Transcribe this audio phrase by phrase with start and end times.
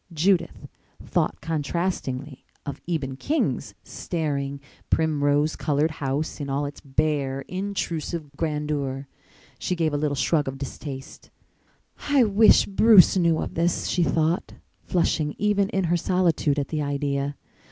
[0.11, 0.67] Judith
[1.05, 9.07] thought contrastingly of Eben King's staring, primrose colored house in all its bare, intrusive grandeur.
[9.59, 11.29] She gave a little shrug of distaste.
[12.09, 16.81] "I wish Bruce knew of this," she thought, flushing even in her solitude at the
[16.81, 17.35] idea.